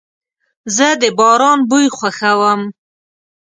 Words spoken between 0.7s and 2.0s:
زه د باران بوی